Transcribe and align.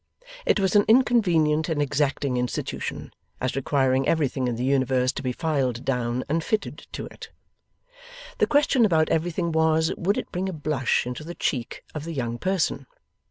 It 0.47 0.59
was 0.59 0.75
an 0.75 0.83
inconvenient 0.87 1.69
and 1.69 1.79
exacting 1.79 2.35
institution, 2.37 3.13
as 3.39 3.55
requiring 3.55 4.07
everything 4.07 4.47
in 4.47 4.55
the 4.55 4.63
universe 4.63 5.11
to 5.11 5.21
be 5.21 5.31
filed 5.31 5.85
down 5.85 6.23
and 6.27 6.43
fitted 6.43 6.87
to 6.93 7.05
it. 7.05 7.29
The 8.39 8.47
question 8.47 8.83
about 8.83 9.09
everything 9.09 9.51
was, 9.51 9.93
would 9.99 10.17
it 10.17 10.31
bring 10.31 10.49
a 10.49 10.53
blush 10.53 11.05
into 11.05 11.23
the 11.23 11.35
cheek 11.35 11.83
of 11.93 12.03
the 12.05 12.13
young 12.15 12.39
person? 12.39 12.87